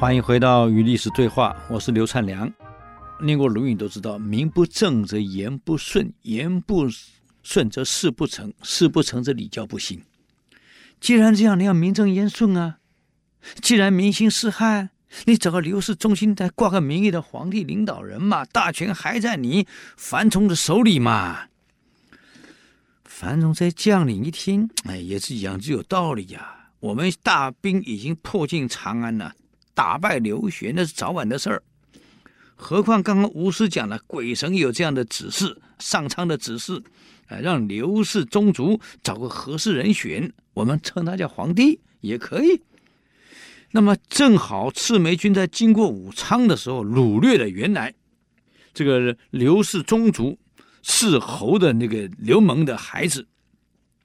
[0.00, 2.50] 欢迎回到与历史对话，我是刘灿良。
[3.20, 6.88] 念过《论语》都知道，名不正则言不顺，言不
[7.42, 10.02] 顺则事不成，事不成则礼教不行。
[11.02, 12.78] 既然这样，你要名正言顺啊！
[13.60, 14.88] 既然民心是汉，
[15.26, 19.66] 你找个刘氏宗亲，再挂个名义的皇帝领导人嘛，大权还在你
[19.98, 21.40] 樊崇的手里嘛。
[23.04, 26.56] 樊崇这将领一听，哎，也是讲究有道理呀、啊。
[26.80, 29.34] 我们大兵已经迫近长安了。
[29.80, 31.62] 打败刘玄那是早晚的事儿，
[32.54, 36.82] 何况刚刚吴师讲了，鬼神有这样的指示，上苍的指示，
[37.28, 42.60] 呃，让刘氏宗族找个合适人选，我们称他叫皇帝也可以。
[43.70, 47.94] 那么正好赤眉军在经过武昌的时候，掳掠了原来
[48.74, 50.38] 这个刘氏宗族
[50.82, 53.26] 是侯的那个刘蒙的孩子，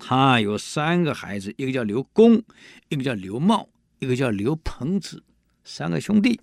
[0.00, 2.42] 他有三个孩子，一个叫刘公，
[2.88, 3.68] 一个叫刘茂，
[4.00, 5.22] 一个叫刘鹏子。
[5.64, 6.40] 三个兄弟，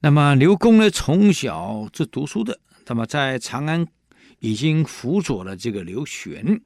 [0.00, 3.86] 那么刘公呢，从小是读书的，那么在长安
[4.40, 6.60] 已经辅佐了这个刘玄，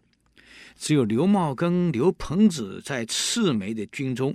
[0.76, 4.34] 只有刘茂跟刘朋子在赤眉的军中，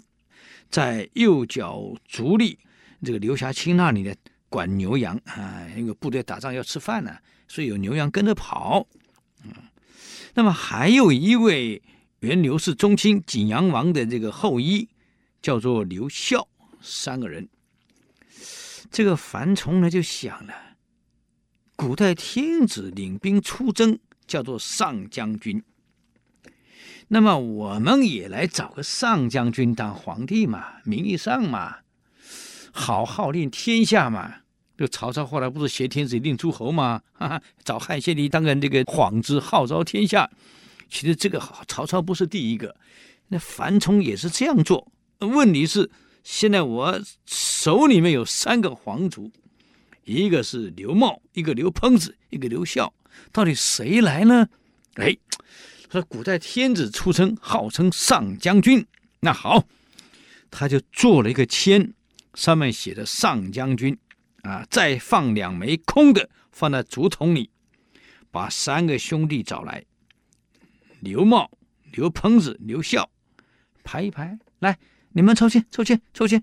[0.70, 2.58] 在右脚足利
[3.04, 4.14] 这个刘侠卿那里呢
[4.48, 8.88] 管牛羊啊，因为部队打仗要吃饭呢、所以有牛羊跟着跑。
[9.44, 9.52] 嗯，
[10.34, 11.82] 那么还有一位
[12.20, 14.88] 原刘氏宗亲景阳王的这个后裔，
[15.42, 16.48] 叫做刘孝。
[16.82, 17.50] 三个人，
[18.92, 20.54] 这个樊崇呢就想了：
[21.76, 25.64] 古代天子领兵出征叫做上将军，
[27.10, 31.78] 那么我们也来找个上将军当皇帝嘛，名义上嘛，
[32.72, 34.36] 好号令天下嘛。
[34.78, 40.30] 就曹操后来不是挟天子令诸侯嘛，哈哈，找汉献帝当个这个幌子号召天下。
[40.88, 42.76] 其实这个曹操不是第一个，
[43.30, 44.92] 那樊崇也是这样做。
[45.20, 45.90] 问题是。
[46.30, 49.32] 现在我手里面有三个皇族，
[50.04, 52.94] 一个是刘茂，一个刘烹子，一个刘孝，
[53.32, 54.50] 到底谁来呢？
[54.96, 55.16] 哎，
[55.90, 58.86] 说古代天子出征，号称上将军。
[59.22, 59.64] 那好，
[60.52, 61.94] 他就做了一个签，
[62.34, 63.98] 上面写着上将军，
[64.42, 67.50] 啊，再放两枚空的，放在竹筒里，
[68.30, 69.86] 把三个兄弟找来，
[71.00, 71.50] 刘茂、
[71.94, 73.10] 刘烹子、刘孝，
[73.82, 74.78] 排一排，来。
[75.14, 76.42] 你们抽签，抽签，抽签，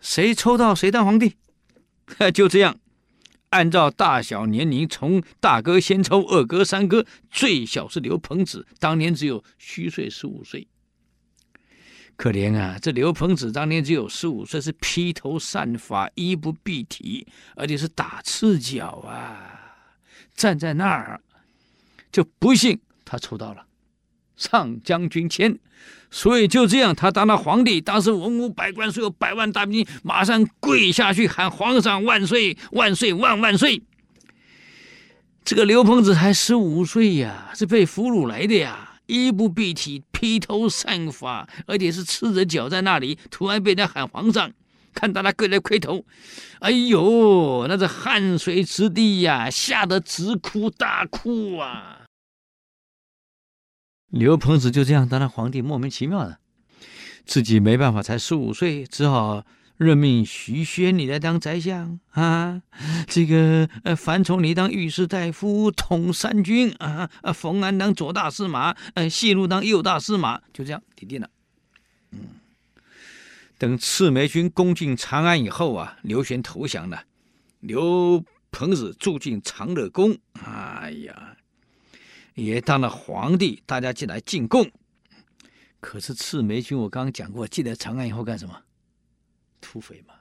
[0.00, 1.36] 谁抽到谁当皇帝？
[2.34, 2.78] 就这样，
[3.50, 10.66] 按照大小年龄，从大哥先抽，二哥、三哥，最小是刘鹏子，当年只有虚岁十五岁。
[12.16, 19.86] 可怜啊，这刘鹏子当年只有十五岁，是披头散发，衣不蔽体，而且是打赤脚啊，
[20.34, 21.20] 站在那儿，
[22.12, 23.66] 就不幸他抽到了。
[24.40, 25.58] 上将军签，
[26.10, 27.78] 所以就这样，他当了皇帝。
[27.78, 33.82] 当时文武百官，所有百万大兵，马上跪下去喊皇上万岁，万岁，万万岁。
[35.44, 44.50] 这个刘鹏子才十五岁呀，是被俘虏来的呀，衣不蔽体，披头散发，而且是赤着脚在那里，突然被人家喊皇上，
[44.94, 46.02] 看到他跪来磕头，
[46.60, 51.98] 哎呦，那是汗水直滴呀，吓得直哭大哭啊。
[54.10, 56.38] 刘朋子就这样当了皇帝，莫名其妙的，
[57.24, 59.44] 自己没办法，才十五岁，只好
[59.76, 62.60] 任命徐宣你来当宰相啊，
[63.06, 71.30] 这个呃樊崇礼当御史大夫，统三军啊，冯安当左大司马，呃谢路当右大司马，就这样定定了。
[72.10, 72.18] 嗯，
[73.58, 77.04] 等赤眉军攻进长安以后啊，刘玄投降了，
[77.60, 81.29] 刘朋子住进长乐宫，哎呀。
[82.34, 84.70] 也当了皇帝，大家进来进贡。
[85.80, 88.62] 可是赤眉军，我刚刚讲过，进来长安以后干什么？
[89.60, 90.14] 土匪嘛，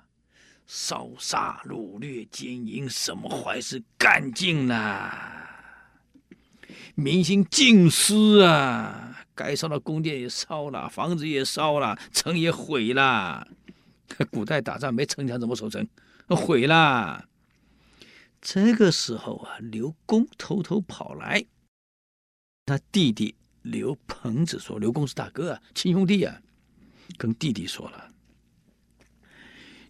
[0.68, 5.48] 烧杀掳掠奸淫，什么坏事干尽了，
[6.96, 9.26] 民心尽失啊！
[9.36, 13.48] 该烧的宫殿也烧了，房子也烧了，城也毁了。
[14.32, 15.88] 古代打仗没城墙怎么守城？
[16.28, 17.26] 毁了。
[18.42, 21.46] 这个时候啊，刘公偷偷跑来。
[22.70, 23.34] 他弟弟
[23.64, 26.40] 刘朋子说：“刘公是大哥啊，亲兄弟啊，
[27.18, 28.12] 跟弟弟说了，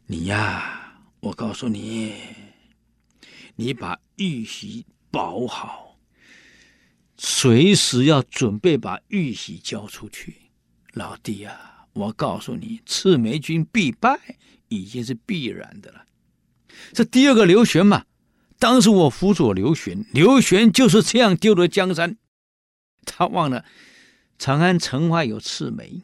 [0.06, 2.14] 你呀，我告诉你，
[3.58, 6.00] 你把玉玺保好，
[7.18, 10.38] 随时要准备把玉玺交出去。
[10.94, 14.18] 老弟啊，我告诉你，赤眉军必败
[14.70, 16.06] 已经是必然的了。
[16.94, 18.06] 这第二个刘玄嘛，
[18.58, 22.16] 当时我辅佐刘玄，刘玄就是这样丢了江山。”
[23.06, 23.66] 他忘了，
[24.38, 26.04] 长安城外有赤眉，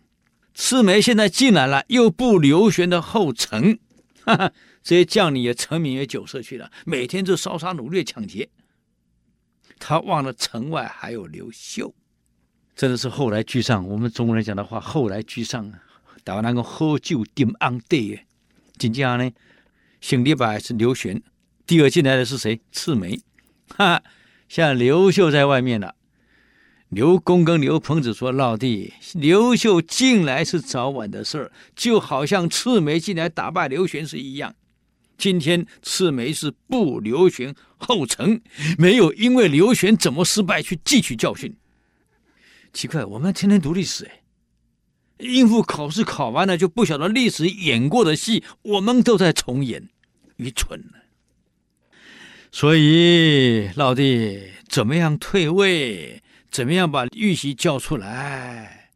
[0.53, 3.79] 赤眉现在进来了，又步刘玄的后尘，
[4.23, 4.51] 哈哈，
[4.81, 8.49] 这些将领也沉迷于酒色去了，每天就烧杀掳掠抢劫。
[9.77, 11.93] 他忘了城外还有刘秀，
[12.75, 13.87] 真的是后来居上。
[13.87, 15.81] 我们中国人讲的话，后来居上啊，
[16.23, 18.25] 打完那个喝酒点安对。
[18.77, 19.31] 紧接着呢，
[20.01, 21.21] 姓李白是刘玄，
[21.67, 22.59] 第二进来的是谁？
[22.71, 23.21] 赤眉，
[23.69, 24.01] 哈，
[24.47, 25.95] 现在刘秀在外面了。
[26.95, 34.55] 刘公跟刘彭子说：“老弟，刘秀进来是早晚的事儿，就好像赤眉进来打败刘玄是一样。
[35.17, 38.41] 今天赤眉是步刘玄后尘，
[38.77, 41.53] 没有因为刘玄怎么失败去汲取教训。
[42.71, 44.21] 奇怪，我们天天读历史，哎，
[45.17, 49.89] 应付考试考完了就不晓得历史演过的戏，我们都在重演，
[50.37, 51.03] 愚蠢了。
[52.53, 54.39] 所以，老弟，
[54.69, 56.21] 怎么样退位？”
[56.55, 58.91] 怎么样把玉玺叫出来？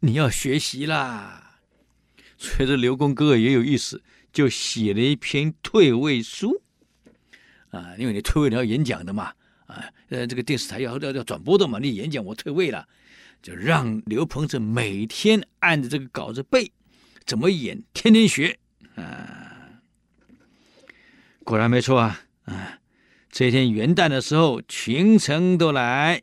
[0.00, 1.60] 你要学习啦。
[2.36, 4.02] 所以这刘公哥哥也有意思，
[4.32, 6.60] 就写了一篇退位书
[7.70, 9.32] 啊，因为你退位你要演讲的嘛，
[9.66, 12.88] 啊，呃，这个电视台要要要转播的嘛，你演讲我退位了，
[13.40, 16.72] 就让刘鹏子每天按着这个稿子背，
[17.24, 18.58] 怎么演，天天学
[18.96, 19.78] 啊。
[21.44, 22.80] 果然没错啊，啊，
[23.30, 26.20] 这一天元旦的时候，群臣都来。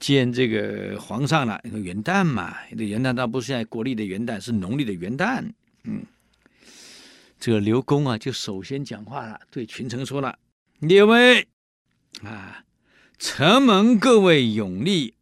[0.00, 5.44] 见这个皇上了，元旦嘛，这元旦倒不是现在国历的元旦，是农历的元旦。
[5.84, 6.02] 嗯，
[7.38, 10.38] 这个刘公啊，就首先讲话了，对群臣说了
[10.80, 11.46] ：“列位
[12.22, 12.64] 啊，
[13.18, 15.12] 承蒙各位拥立，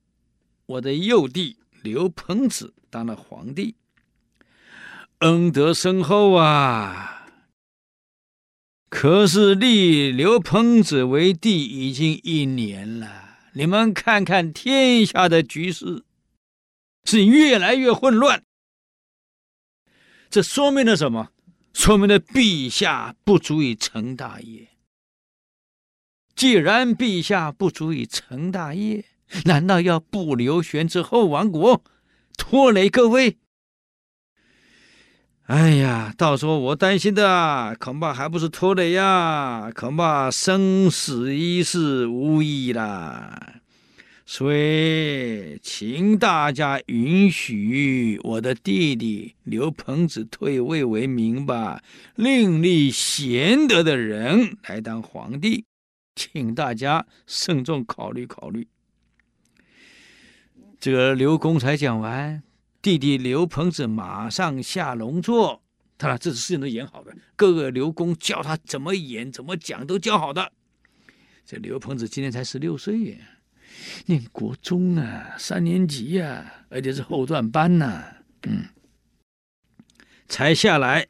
[0.66, 3.74] 我的幼弟刘彭子当了皇帝，
[5.18, 7.26] 恩德深厚啊。
[8.88, 13.24] 可是立刘彭子为帝已经一年了。”
[13.58, 16.04] 你们看看天下的局势
[17.02, 18.44] 是越来越混乱，
[20.30, 21.32] 这说明了什么？
[21.72, 24.68] 说明了陛下不足以成大业。
[26.36, 29.04] 既然陛下不足以成大业，
[29.46, 31.82] 难道要不留玄之后亡国，
[32.36, 33.38] 拖累各位？
[35.48, 43.54] 哎呀，到时候我担心的恐怕还不是拖累呀，恐怕生死一事无疑啦。
[44.26, 51.82] 所以，请大家允许我的弟弟刘彭子退位为民吧，
[52.14, 55.64] 另立贤德的人来当皇帝，
[56.14, 58.68] 请大家慎重考虑考虑。
[60.78, 62.42] 这个刘公才讲完。
[62.80, 65.62] 弟弟刘鹏子马上下龙座，
[65.98, 70.52] 他这事情都演好的，各个刘公教他怎么演、怎么讲都教好的。
[71.44, 73.16] 这刘鹏子今年才十六岁呀，
[74.06, 78.04] 念国中啊，三年级呀、而且是后段班呐、
[78.42, 78.66] 嗯，
[80.28, 81.08] 才下来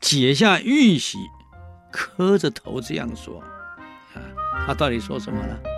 [0.00, 1.18] 解下玉玺，
[1.92, 5.69] 磕着头这样说，啊，他到底说什么呢？